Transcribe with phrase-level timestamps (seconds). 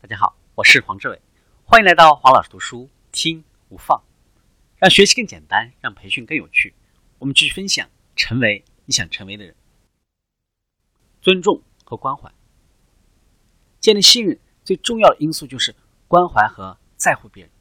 [0.00, 1.20] 大家好，我是黄志伟，
[1.64, 4.00] 欢迎来到黄老师读书听无放，
[4.76, 6.72] 让学习更简单，让培训更有趣。
[7.18, 9.56] 我们继续分享，成为你想成为的人。
[11.20, 12.32] 尊重和关怀，
[13.80, 15.74] 建立信任最重要的因素就是
[16.06, 17.52] 关怀和在乎别人。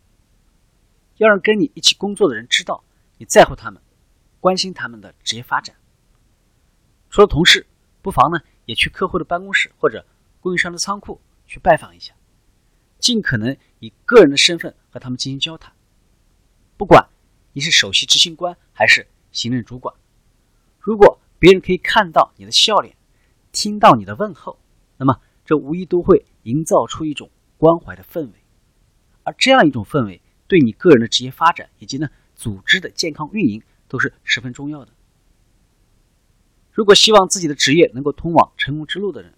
[1.15, 2.83] 要让跟你一起工作的人知道
[3.17, 3.81] 你在乎他们，
[4.39, 5.75] 关心他们的职业发展。
[7.09, 7.65] 除了同事，
[8.03, 10.05] 不妨呢也去客户的办公室或者
[10.39, 11.19] 供应商的仓库。
[11.49, 12.13] 去拜访一下，
[12.99, 15.73] 尽可能以个人的身份和他们进行交谈。
[16.77, 17.09] 不管
[17.53, 19.95] 你是首席执行官还是行政主管，
[20.79, 22.95] 如果别人可以看到你的笑脸，
[23.51, 24.59] 听到你的问候，
[24.97, 28.33] 那么这无疑都会营造出一种关怀的氛围。
[29.23, 34.91] 而这样一种氛围，对你个人的职业发展以及呢组织的健康运营都是十分重要的。
[36.71, 39.33] 如果希望自己的职业能够通往成功之路的人，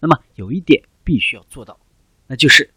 [0.00, 0.84] 那么有一点。
[1.04, 1.80] 必须要做到，
[2.28, 2.71] 那就是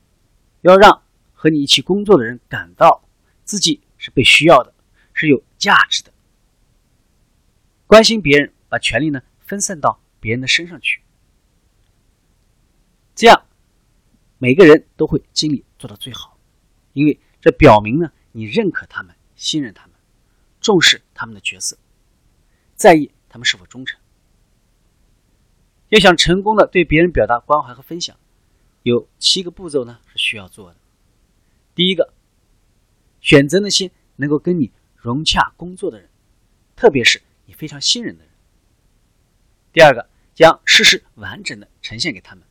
[0.65, 3.07] 要让和你一起工作的人感到
[3.43, 4.73] 自己是被需要的，
[5.13, 6.11] 是有价值的。
[7.85, 11.03] 关心别人，把权力呢分散到别人的身上去，
[13.13, 13.45] 这样
[14.39, 16.35] 每个人都会尽力做到最好，
[16.93, 19.95] 因为这表明呢你认可他们，信任他们，
[20.59, 21.77] 重视他们的角色，
[22.73, 24.01] 在意他们是否忠诚。
[25.89, 28.17] 要想成功的对别人表达关怀和分享，
[28.85, 30.77] 有七个步骤呢是需要做的。
[31.73, 32.13] 第一个，
[33.19, 36.07] 选择那些能够跟你融洽工作的人，
[36.75, 38.31] 特别是你非常信任的人。
[39.73, 42.45] 第二个，将事实完整的呈现给他们。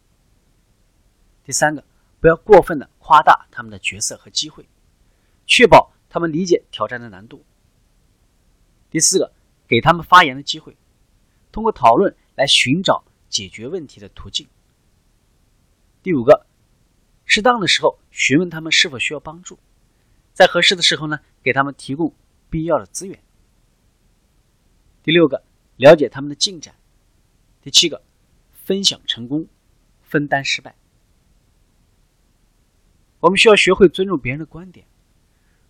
[1.44, 1.84] 第三个，
[2.18, 4.68] 不要过分的夸大他们的角色和机会，
[5.46, 7.44] 确保他们理解挑战的难度。
[8.90, 9.32] 第四个，
[9.68, 10.77] 给他们发言的机会，
[11.52, 13.05] 通过讨论来寻找。
[13.30, 14.46] 解决问题的途径。
[16.05, 16.44] 第五个，
[17.24, 19.58] 适当的时候询问他们是否需要帮助，
[20.34, 22.14] 在合适的时候呢，给他们提供
[22.50, 23.19] 必要的资源。
[25.02, 25.42] 第六个，
[25.77, 26.74] 了解他们的进展。
[27.62, 28.05] 第七个，
[28.52, 29.48] 分享成功，
[30.02, 30.77] 分担失败。
[33.20, 34.86] 我们需要学会尊重别人的观点。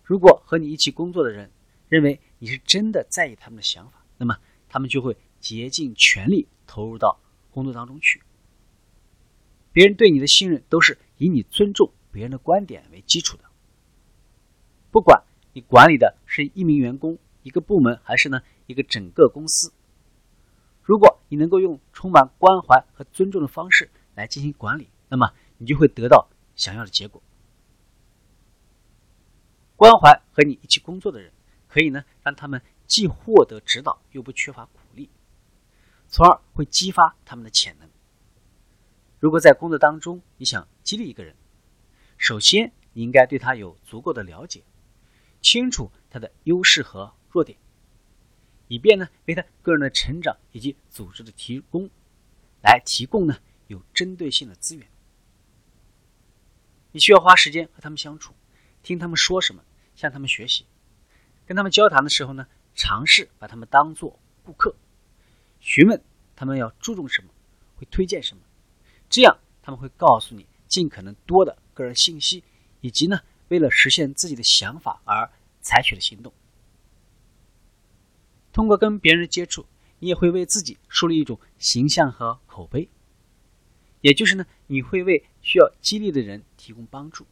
[0.03, 1.49] 如果和你一起工作的人
[1.87, 7.17] 认为你是真的在意他们的想法，那么他们就会竭尽全力投入到。
[7.51, 8.21] 工作当中去，
[9.75, 13.43] 别人对你的信任都是以你尊重别人的观点为基础的。
[14.89, 15.21] 不管
[15.51, 19.73] 你管理的是一名员工、一个部门，还是呢一个整个公司，
[20.81, 27.21] 如果你能够用充满关怀和尊重的方式来进行管理，那么你就会得到想要的结果。
[29.75, 31.33] 关怀和你一起工作的人，
[31.67, 35.09] 可以呢让他们既获得指导，又不缺乏鼓励。
[36.07, 37.89] 从而会激发他们的潜能。
[39.25, 41.35] 如果在工作当中你想激励一个人，
[42.15, 44.61] 首先你应该对他有足够的了解，
[45.41, 47.57] 清楚他的优势和弱点，
[48.67, 51.89] 以便呢为他个人的成长以及组织的提供
[52.61, 54.87] 来提供呢有针对性的资源。
[56.91, 58.31] 你需要花时间和他们相处，
[58.83, 59.63] 听他们说什么，
[59.95, 60.67] 向他们学习。
[61.47, 64.75] 跟他们交谈的时候呢，尝试把他们当做顾客。
[65.59, 65.99] 询问
[66.35, 67.31] 他们要注重什么，
[67.77, 68.43] 会推荐什么，
[69.09, 72.43] 这样他们会告诉你尽可能多的个人信息，
[72.81, 75.29] 以及呢为了实现自己的想法而
[75.61, 76.33] 采取的行动。
[78.51, 79.65] 通过跟别人接触，
[79.99, 82.87] 你也会为自己树立一种形象和口碑，
[84.01, 87.25] 也就是呢你会为需要激励的人提供帮助，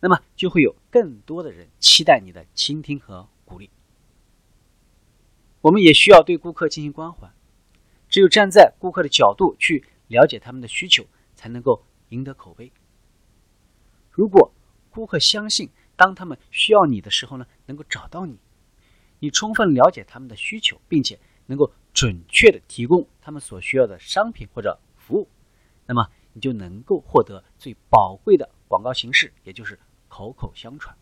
[0.00, 3.70] 那么就会有更多的人期待你的倾听和鼓励。
[5.60, 7.30] 我们也需要对顾客进行关怀，
[8.08, 11.06] 只有站在顾客的角度去了解他们的需求，
[11.36, 12.72] 才能够赢得口碑。
[14.10, 14.52] 如果
[14.90, 18.36] 顾客相信，当他们需要你的时候呢，能够找到你，
[19.20, 25.28] 你充分了解他们的需求，并且能够准确的提供他们所需要的商品或者服务，
[25.86, 29.78] 那么你就能够获得最宝贵的广告形式，也就是
[30.08, 30.96] 口口相传。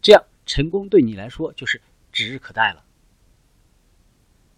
[0.00, 1.82] 这样成功对你来说就是
[2.12, 2.84] 指日可待了。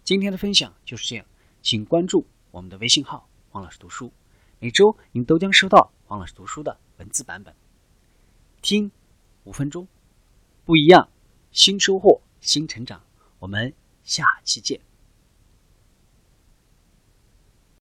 [0.03, 1.25] 今天的分享就是这样，
[1.63, 3.26] 请关注我们的微信号
[3.57, 4.13] “王老师读书”，
[4.61, 7.55] 每周您都将收到王老师读书的文字版本。
[8.61, 8.91] 听
[9.45, 9.87] 五分钟，
[10.63, 11.09] 不一样，
[11.51, 13.01] 新收获，新成长。
[13.39, 13.73] 我们
[14.03, 14.86] 下期见。